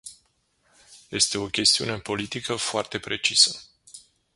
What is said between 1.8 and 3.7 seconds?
politică foarte precisă.